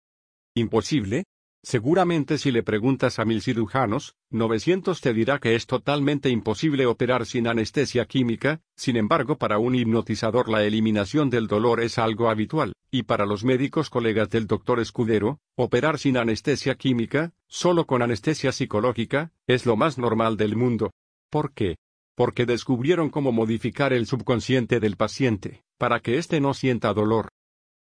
¿Imposible? 0.55 1.25
Seguramente 1.65 2.37
si 2.37 2.51
le 2.51 2.61
preguntas 2.61 3.19
a 3.19 3.25
mil 3.25 3.41
cirujanos, 3.41 4.17
900 4.31 4.99
te 4.99 5.13
dirá 5.13 5.39
que 5.39 5.55
es 5.55 5.65
totalmente 5.65 6.29
imposible 6.29 6.85
operar 6.85 7.25
sin 7.25 7.47
anestesia 7.47 8.05
química, 8.05 8.61
sin 8.75 8.97
embargo 8.97 9.37
para 9.37 9.59
un 9.59 9.73
hipnotizador 9.73 10.49
la 10.49 10.65
eliminación 10.65 11.29
del 11.29 11.47
dolor 11.47 11.79
es 11.79 11.97
algo 11.97 12.29
habitual, 12.29 12.73
y 12.91 13.03
para 13.03 13.25
los 13.25 13.45
médicos 13.45 13.89
colegas 13.89 14.29
del 14.29 14.45
doctor 14.45 14.81
Escudero, 14.81 15.39
operar 15.55 15.99
sin 15.99 16.17
anestesia 16.17 16.75
química, 16.75 17.31
solo 17.47 17.87
con 17.87 18.01
anestesia 18.01 18.51
psicológica, 18.51 19.31
es 19.47 19.65
lo 19.65 19.77
más 19.77 19.97
normal 19.97 20.35
del 20.35 20.57
mundo. 20.57 20.91
¿Por 21.29 21.53
qué? 21.53 21.77
Porque 22.13 22.45
descubrieron 22.45 23.09
cómo 23.09 23.31
modificar 23.31 23.93
el 23.93 24.05
subconsciente 24.05 24.81
del 24.81 24.97
paciente, 24.97 25.63
para 25.77 26.01
que 26.01 26.17
éste 26.17 26.41
no 26.41 26.53
sienta 26.53 26.93
dolor. 26.93 27.29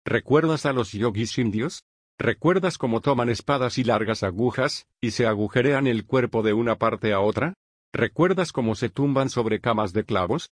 ¿Recuerdas 0.05 0.65
a 0.65 0.71
los 0.71 0.93
yogis 0.93 1.37
indios? 1.37 1.83
¿Recuerdas 2.17 2.77
cómo 2.77 3.01
toman 3.01 3.27
espadas 3.27 3.77
y 3.77 3.83
largas 3.83 4.23
agujas, 4.23 4.87
y 5.01 5.11
se 5.11 5.27
agujerean 5.27 5.85
el 5.85 6.05
cuerpo 6.05 6.43
de 6.43 6.53
una 6.53 6.77
parte 6.77 7.11
a 7.11 7.19
otra? 7.19 7.55
¿Recuerdas 7.93 8.53
cómo 8.53 8.75
se 8.75 8.89
tumban 8.89 9.29
sobre 9.29 9.59
camas 9.59 9.91
de 9.91 10.05
clavos? 10.05 10.49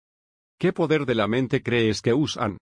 ¿Qué 0.59 0.73
poder 0.73 1.07
de 1.07 1.15
la 1.15 1.29
mente 1.29 1.63
crees 1.63 2.03
que 2.03 2.15
usan? 2.15 2.59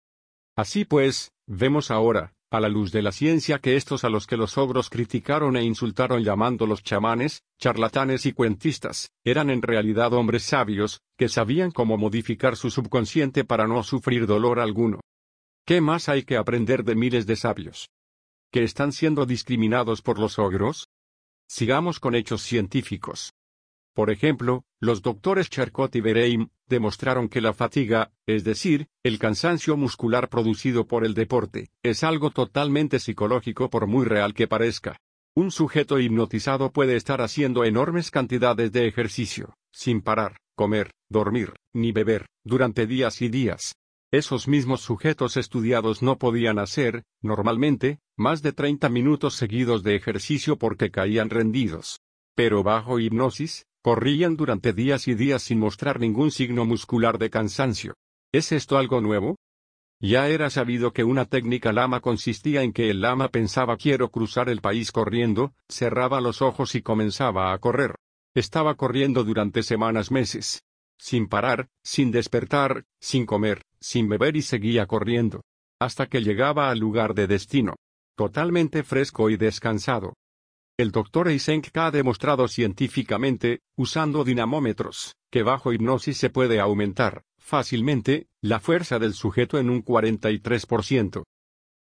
Así 0.56 0.86
pues, 0.86 1.30
vemos 1.46 1.90
ahora, 1.90 2.32
a 2.50 2.58
la 2.58 2.70
luz 2.70 2.90
de 2.90 3.02
la 3.02 3.12
ciencia 3.12 3.58
que 3.58 3.76
estos 3.76 4.02
a 4.04 4.08
los 4.08 4.26
que 4.26 4.38
los 4.38 4.56
ogros 4.56 4.88
criticaron 4.88 5.58
e 5.58 5.64
insultaron 5.64 6.22
llamándolos 6.24 6.82
chamanes, 6.82 7.42
charlatanes 7.60 8.24
y 8.24 8.32
cuentistas, 8.32 9.10
eran 9.24 9.50
en 9.50 9.60
realidad 9.60 10.14
hombres 10.14 10.44
sabios, 10.44 11.00
que 11.18 11.28
sabían 11.28 11.70
cómo 11.70 11.98
modificar 11.98 12.56
su 12.56 12.70
subconsciente 12.70 13.44
para 13.44 13.66
no 13.66 13.82
sufrir 13.82 14.26
dolor 14.26 14.58
alguno. 14.58 15.00
¿Qué 15.66 15.82
más 15.82 16.08
hay 16.08 16.22
que 16.22 16.38
aprender 16.38 16.82
de 16.82 16.94
miles 16.94 17.26
de 17.26 17.36
sabios? 17.36 17.88
Que 18.56 18.64
están 18.64 18.92
siendo 18.92 19.26
discriminados 19.26 20.00
por 20.00 20.18
los 20.18 20.38
ogros? 20.38 20.88
Sigamos 21.46 22.00
con 22.00 22.14
hechos 22.14 22.40
científicos. 22.40 23.34
Por 23.94 24.10
ejemplo, 24.10 24.64
los 24.80 25.02
doctores 25.02 25.50
Charcot 25.50 25.94
y 25.94 26.00
Bereim 26.00 26.48
demostraron 26.66 27.28
que 27.28 27.42
la 27.42 27.52
fatiga, 27.52 28.12
es 28.25 28.44
decir, 28.44 28.86
el 29.02 29.18
cansancio 29.18 29.76
muscular 29.76 30.30
producido 30.30 30.86
por 30.86 31.04
el 31.04 31.12
deporte, 31.12 31.68
es 31.82 32.02
algo 32.02 32.30
totalmente 32.30 32.98
psicológico 32.98 33.68
por 33.68 33.86
muy 33.86 34.06
real 34.06 34.32
que 34.32 34.48
parezca. 34.48 34.96
Un 35.34 35.50
sujeto 35.50 35.98
hipnotizado 35.98 36.72
puede 36.72 36.96
estar 36.96 37.20
haciendo 37.20 37.62
enormes 37.62 38.10
cantidades 38.10 38.72
de 38.72 38.88
ejercicio, 38.88 39.52
sin 39.70 40.00
parar, 40.00 40.38
comer, 40.54 40.92
dormir, 41.10 41.52
ni 41.75 41.92
beber, 41.92 42.25
durante 42.42 42.86
días 42.86 43.20
y 43.20 43.28
días, 43.28 43.75
esos 44.16 44.49
mismos 44.49 44.80
sujetos 44.80 45.37
estudiados 45.37 46.02
no 46.02 46.18
podían 46.18 46.58
hacer, 46.58 47.04
normalmente, 47.23 48.00
más 48.16 48.42
de 48.42 48.52
30 48.52 48.88
minutos 48.88 49.35
seguidos 49.35 49.82
de 49.82 49.96
ejercicio 49.96 50.56
porque 50.56 50.90
caían 50.90 51.30
rendidos. 51.30 52.00
Pero 52.35 52.62
bajo 52.62 52.99
hipnosis, 52.99 53.66
corrían 53.82 54.37
durante 54.37 54.73
días 54.73 55.08
y 55.08 55.14
días 55.14 55.42
sin 55.42 55.58
mostrar 55.58 56.00
ningún 56.00 56.30
signo 56.30 56.64
muscular 56.64 57.18
de 57.18 57.30
cansancio. 57.30 57.94
¿Es 58.32 58.52
esto 58.52 58.78
algo 58.78 59.00
nuevo? 59.00 59.37
Ya 60.00 60.28
era 60.28 60.50
sabido 60.50 60.92
que 60.92 61.04
una 61.04 61.25
técnica 61.25 61.73
lama 61.73 62.00
consistía 62.00 62.62
en 62.62 62.73
que 62.73 62.90
el 62.90 63.00
lama 63.00 63.28
pensaba 63.28 63.76
quiero 63.76 64.11
cruzar 64.11 64.49
el 64.49 64.61
país 64.61 64.92
corriendo, 64.92 65.54
cerraba 65.68 66.20
los 66.20 66.42
ojos 66.42 66.75
y 66.75 66.82
comenzaba 66.82 67.52
a 67.52 67.58
correr. 67.58 67.94
Estaba 68.35 68.75
corriendo 68.75 69.25
durante 69.25 69.62
semanas 69.62 70.11
meses 70.11 70.62
sin 70.99 71.28
parar, 71.28 71.68
sin 71.82 72.11
despertar, 72.11 72.85
sin 73.00 73.26
comer, 73.26 73.62
sin 73.80 74.09
beber 74.09 74.37
y 74.37 74.42
seguía 74.42 74.87
corriendo, 74.87 75.42
hasta 75.80 76.06
que 76.06 76.23
llegaba 76.23 76.71
al 76.71 76.78
lugar 76.78 77.14
de 77.14 77.26
destino, 77.26 77.75
totalmente 78.16 78.83
fresco 78.83 79.30
y 79.30 79.37
descansado. 79.37 80.14
El 80.78 80.90
doctor 80.90 81.28
Eisenk 81.28 81.68
ha 81.75 81.90
demostrado 81.90 82.49
científicamente, 82.49 83.61
usando 83.76 84.25
dinamómetros, 84.25 85.14
que 85.30 85.42
bajo 85.42 85.73
hipnosis 85.73 86.18
se 86.18 86.28
puede 86.28 86.61
aumentar, 86.61 87.23
fácilmente, 87.38 88.26
la 88.42 88.61
fuerza 88.61 88.99
del 88.99 89.14
sujeto 89.14 89.59
en 89.59 89.71
un 89.71 89.83
43%. 89.83 91.25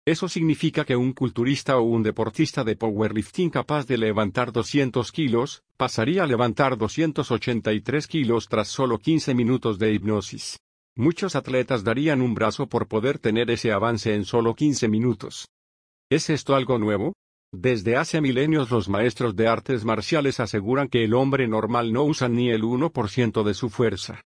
Eso 0.06 0.28
significa 0.28 0.84
que 0.84 0.96
un 0.96 1.12
culturista 1.12 1.78
o 1.78 1.82
un 1.82 2.02
deportista 2.02 2.62
de 2.62 2.76
powerlifting 2.76 3.48
capaz 3.48 3.86
de 3.86 3.96
levantar 3.96 4.52
200 4.52 5.10
kilos, 5.10 5.62
pasaría 5.76 6.24
a 6.24 6.26
levantar 6.26 6.76
283 6.76 8.06
kilos 8.06 8.48
tras 8.48 8.68
solo 8.68 8.98
15 8.98 9.34
minutos 9.34 9.78
de 9.78 9.94
hipnosis. 9.94 10.58
Muchos 10.96 11.34
atletas 11.34 11.82
darían 11.82 12.22
un 12.22 12.34
brazo 12.34 12.68
por 12.68 12.86
poder 12.86 13.18
tener 13.18 13.50
ese 13.50 13.72
avance 13.72 14.14
en 14.14 14.24
solo 14.24 14.54
15 14.54 14.86
minutos. 14.86 15.48
¿Es 16.08 16.30
esto 16.30 16.54
algo 16.54 16.78
nuevo? 16.78 17.14
Desde 17.52 17.96
hace 17.96 18.20
milenios 18.20 18.70
los 18.70 18.88
maestros 18.88 19.34
de 19.34 19.48
artes 19.48 19.84
marciales 19.84 20.38
aseguran 20.38 20.86
que 20.86 21.02
el 21.02 21.14
hombre 21.14 21.48
normal 21.48 21.92
no 21.92 22.04
usa 22.04 22.28
ni 22.28 22.50
el 22.50 22.62
1% 22.62 23.42
de 23.42 23.54
su 23.54 23.70
fuerza. 23.70 24.22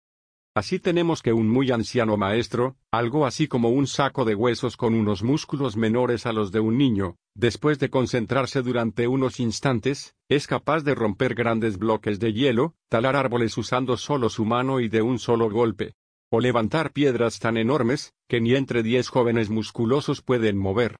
Así 0.55 0.79
tenemos 0.79 1.21
que 1.21 1.33
un 1.33 1.49
muy 1.49 1.69
anciano 1.71 2.15
maestro, 2.15 2.77
algo 2.93 3.25
así 3.25 3.49
como 3.49 3.67
un 3.69 3.85
saco 3.85 4.23
de 4.23 4.35
huesos 4.35 4.77
con 4.77 4.93
unos 4.93 5.21
músculos 5.21 5.75
menores 5.75 6.25
a 6.25 6.31
los 6.31 6.53
de 6.53 6.61
un 6.61 6.77
niño, 6.77 7.17
después 7.35 7.77
de 7.77 7.89
concentrarse 7.89 8.61
durante 8.61 9.09
unos 9.09 9.41
instantes, 9.41 10.15
es 10.29 10.47
capaz 10.47 10.83
de 10.83 10.95
romper 10.95 11.35
grandes 11.35 11.77
bloques 11.77 12.21
de 12.21 12.31
hielo, 12.31 12.75
talar 12.87 13.17
árboles 13.17 13.57
usando 13.57 13.97
solo 13.97 14.29
su 14.29 14.45
mano 14.45 14.79
y 14.79 14.87
de 14.87 15.01
un 15.01 15.19
solo 15.19 15.49
golpe. 15.49 15.95
O 16.35 16.41
levantar 16.41 16.93
piedras 16.93 17.37
tan 17.37 17.57
enormes, 17.57 18.11
que 18.27 18.41
ni 18.41 18.55
entre 18.55 18.81
diez 18.81 19.07
jóvenes 19.07 19.51
musculosos 19.51 20.23
pueden 20.23 20.57
mover. 20.57 20.95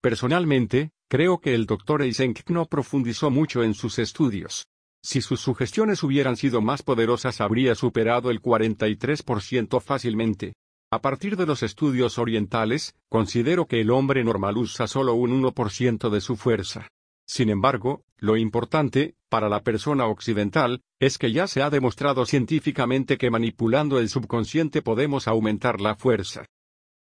Personalmente, 0.00 0.92
creo 1.10 1.40
que 1.40 1.54
el 1.54 1.66
doctor 1.66 2.00
Eisenk 2.00 2.48
no 2.48 2.64
profundizó 2.64 3.30
mucho 3.30 3.62
en 3.64 3.74
sus 3.74 3.98
estudios. 3.98 4.64
Si 5.04 5.20
sus 5.20 5.40
sugestiones 5.40 6.02
hubieran 6.02 6.38
sido 6.38 6.62
más 6.62 6.82
poderosas 6.82 7.42
habría 7.42 7.74
superado 7.74 8.30
el 8.30 8.40
43% 8.40 9.78
fácilmente. 9.82 10.54
A 10.90 11.02
partir 11.02 11.36
de 11.36 11.44
los 11.44 11.62
estudios 11.62 12.16
orientales, 12.16 12.94
considero 13.10 13.66
que 13.66 13.82
el 13.82 13.90
hombre 13.90 14.24
normal 14.24 14.56
usa 14.56 14.86
solo 14.86 15.12
un 15.12 15.42
1% 15.42 16.08
de 16.08 16.20
su 16.22 16.36
fuerza. 16.36 16.88
Sin 17.32 17.48
embargo, 17.48 18.04
lo 18.18 18.36
importante, 18.36 19.14
para 19.30 19.48
la 19.48 19.62
persona 19.62 20.04
occidental, 20.04 20.82
es 21.00 21.16
que 21.16 21.32
ya 21.32 21.46
se 21.46 21.62
ha 21.62 21.70
demostrado 21.70 22.26
científicamente 22.26 23.16
que 23.16 23.30
manipulando 23.30 23.98
el 23.98 24.10
subconsciente 24.10 24.82
podemos 24.82 25.26
aumentar 25.26 25.80
la 25.80 25.94
fuerza. 25.94 26.44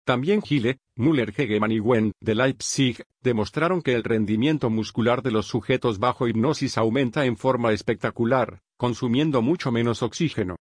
También 0.03 0.41
Gile, 0.41 0.79
Müller 0.97 1.33
Hegemann 1.33 1.71
y 1.71 1.79
Wen, 1.79 2.11
de 2.19 2.35
Leipzig, 2.35 3.05
demostraron 3.21 3.81
que 3.81 3.93
el 3.93 4.03
rendimiento 4.03 4.69
muscular 4.69 5.23
de 5.23 5.31
los 5.31 5.45
sujetos 5.45 5.97
bajo 5.97 6.27
hipnosis 6.27 6.77
aumenta 6.77 7.25
en 7.25 7.37
forma 7.37 7.71
espectacular, 7.71 8.59
consumiendo 8.75 9.41
mucho 9.41 9.71
menos 9.71 10.03
oxígeno. 10.03 10.57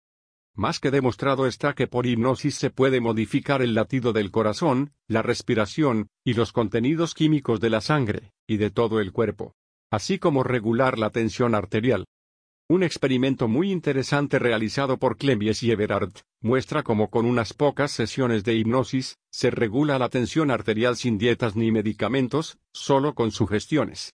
Más 0.55 0.79
que 0.79 0.91
demostrado 0.91 1.47
está 1.47 1.73
que 1.73 1.87
por 1.87 2.05
hipnosis 2.05 2.55
se 2.55 2.69
puede 2.69 2.99
modificar 2.99 3.61
el 3.61 3.73
latido 3.73 4.11
del 4.11 4.31
corazón, 4.31 4.91
la 5.07 5.21
respiración, 5.21 6.09
y 6.25 6.33
los 6.33 6.51
contenidos 6.51 7.13
químicos 7.13 7.61
de 7.61 7.69
la 7.69 7.79
sangre, 7.79 8.33
y 8.47 8.57
de 8.57 8.69
todo 8.69 8.99
el 8.99 9.13
cuerpo. 9.13 9.53
Así 9.89 10.19
como 10.19 10.43
regular 10.43 10.97
la 10.97 11.09
tensión 11.09 11.55
arterial. 11.55 12.05
Un 12.69 12.83
experimento 12.83 13.47
muy 13.47 13.71
interesante 13.71 14.39
realizado 14.39 14.97
por 14.97 15.17
Clembies 15.17 15.63
y 15.63 15.71
Everard, 15.71 16.13
muestra 16.41 16.83
cómo 16.83 17.09
con 17.09 17.25
unas 17.25 17.53
pocas 17.53 17.91
sesiones 17.91 18.43
de 18.43 18.55
hipnosis, 18.55 19.17
se 19.29 19.51
regula 19.51 19.99
la 19.99 20.07
tensión 20.09 20.51
arterial 20.51 20.95
sin 20.95 21.17
dietas 21.17 21.55
ni 21.55 21.71
medicamentos, 21.71 22.57
solo 22.73 23.13
con 23.13 23.31
sugestiones. 23.31 24.13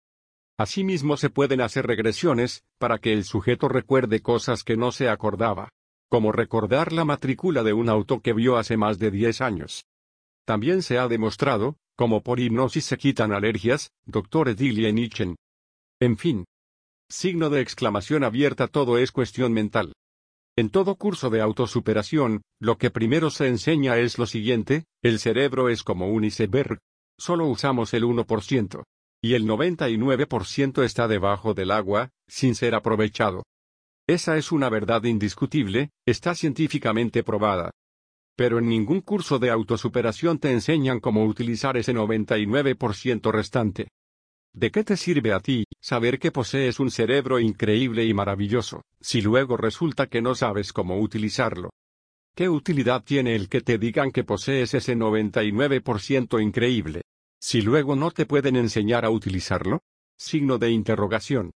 Asimismo 0.56 1.16
se 1.16 1.30
pueden 1.30 1.60
hacer 1.60 1.86
regresiones, 1.86 2.62
para 2.78 2.98
que 2.98 3.12
el 3.12 3.24
sujeto 3.24 3.68
recuerde 3.68 4.20
cosas 4.20 4.62
que 4.62 4.76
no 4.76 4.92
se 4.92 5.08
acordaba. 5.08 5.70
Como 6.14 6.30
recordar 6.30 6.92
la 6.92 7.04
matrícula 7.04 7.64
de 7.64 7.72
un 7.72 7.88
auto 7.88 8.20
que 8.20 8.32
vio 8.32 8.56
hace 8.56 8.76
más 8.76 9.00
de 9.00 9.10
10 9.10 9.40
años. 9.40 9.84
También 10.46 10.82
se 10.82 10.96
ha 10.96 11.08
demostrado, 11.08 11.74
como 11.96 12.22
por 12.22 12.38
hipnosis 12.38 12.84
se 12.84 12.96
quitan 12.98 13.32
alergias, 13.32 13.90
Dr. 14.06 14.50
Edilia 14.50 14.92
Nichen. 14.92 15.34
En 15.98 16.16
fin. 16.16 16.44
Signo 17.10 17.50
de 17.50 17.62
exclamación 17.62 18.22
abierta 18.22 18.68
todo 18.68 18.96
es 18.98 19.10
cuestión 19.10 19.52
mental. 19.52 19.92
En 20.56 20.70
todo 20.70 20.94
curso 20.94 21.30
de 21.30 21.40
autosuperación, 21.40 22.42
lo 22.60 22.78
que 22.78 22.92
primero 22.92 23.30
se 23.30 23.48
enseña 23.48 23.98
es 23.98 24.16
lo 24.16 24.26
siguiente, 24.26 24.84
el 25.02 25.18
cerebro 25.18 25.68
es 25.68 25.82
como 25.82 26.10
un 26.10 26.22
iceberg. 26.22 26.78
Solo 27.18 27.48
usamos 27.48 27.92
el 27.92 28.04
1% 28.04 28.84
y 29.20 29.34
el 29.34 29.48
99% 29.48 30.84
está 30.84 31.08
debajo 31.08 31.54
del 31.54 31.72
agua, 31.72 32.10
sin 32.28 32.54
ser 32.54 32.76
aprovechado. 32.76 33.42
Esa 34.06 34.36
es 34.36 34.52
una 34.52 34.68
verdad 34.68 35.02
indiscutible, 35.04 35.90
está 36.04 36.34
científicamente 36.34 37.22
probada. 37.22 37.70
Pero 38.36 38.58
en 38.58 38.68
ningún 38.68 39.00
curso 39.00 39.38
de 39.38 39.50
autosuperación 39.50 40.38
te 40.38 40.52
enseñan 40.52 41.00
cómo 41.00 41.24
utilizar 41.24 41.78
ese 41.78 41.94
99% 41.94 43.32
restante. 43.32 43.88
¿De 44.52 44.70
qué 44.70 44.84
te 44.84 44.98
sirve 44.98 45.32
a 45.32 45.40
ti 45.40 45.64
saber 45.80 46.18
que 46.18 46.32
posees 46.32 46.80
un 46.80 46.90
cerebro 46.90 47.40
increíble 47.40 48.04
y 48.04 48.12
maravilloso, 48.12 48.82
si 49.00 49.22
luego 49.22 49.56
resulta 49.56 50.06
que 50.06 50.20
no 50.20 50.34
sabes 50.34 50.74
cómo 50.74 51.00
utilizarlo? 51.00 51.70
¿Qué 52.36 52.50
utilidad 52.50 53.04
tiene 53.04 53.34
el 53.34 53.48
que 53.48 53.62
te 53.62 53.78
digan 53.78 54.10
que 54.10 54.22
posees 54.22 54.74
ese 54.74 54.96
99% 54.96 56.42
increíble? 56.42 57.02
Si 57.40 57.62
luego 57.62 57.96
no 57.96 58.10
te 58.10 58.26
pueden 58.26 58.56
enseñar 58.56 59.04
a 59.04 59.10
utilizarlo? 59.10 59.80
Signo 60.18 60.58
de 60.58 60.70
interrogación. 60.70 61.52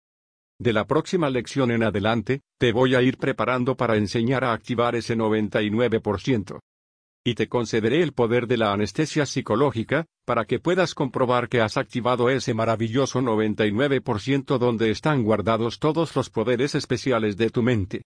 De 0.60 0.74
la 0.74 0.88
próxima 0.88 1.30
lección 1.30 1.70
en 1.70 1.84
adelante, 1.84 2.42
te 2.60 2.72
voy 2.72 2.96
a 2.96 3.02
ir 3.04 3.18
preparando 3.18 3.76
para 3.76 3.96
enseñar 3.96 4.44
a 4.44 4.54
activar 4.54 4.96
ese 4.96 5.16
99%. 5.16 6.60
Y 7.24 7.36
te 7.36 7.48
concederé 7.48 8.02
el 8.02 8.14
poder 8.14 8.48
de 8.48 8.58
la 8.58 8.74
anestesia 8.74 9.28
psicológica, 9.28 10.06
para 10.26 10.46
que 10.46 10.60
puedas 10.60 10.96
comprobar 10.96 11.48
que 11.48 11.62
has 11.62 11.78
activado 11.78 12.30
ese 12.30 12.56
maravilloso 12.56 13.22
99% 13.22 14.58
donde 14.58 14.90
están 14.90 15.24
guardados 15.24 15.78
todos 15.78 16.16
los 16.16 16.32
poderes 16.32 16.74
especiales 16.74 17.38
de 17.38 17.50
tu 17.52 17.62
mente. 17.62 18.02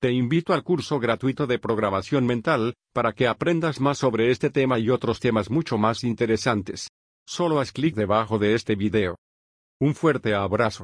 Te 0.00 0.12
invito 0.12 0.54
al 0.54 0.62
curso 0.62 1.00
gratuito 1.00 1.46
de 1.46 1.58
programación 1.58 2.24
mental, 2.24 2.74
para 2.94 3.12
que 3.12 3.26
aprendas 3.26 3.80
más 3.80 3.98
sobre 3.98 4.30
este 4.30 4.50
tema 4.50 4.78
y 4.78 4.90
otros 4.90 5.18
temas 5.18 5.50
mucho 5.50 5.76
más 5.76 6.04
interesantes. 6.04 6.88
Solo 7.26 7.58
haz 7.58 7.72
clic 7.72 7.96
debajo 7.96 8.38
de 8.38 8.54
este 8.54 8.76
video. 8.76 9.16
Un 9.80 9.94
fuerte 9.94 10.34
abrazo. 10.34 10.78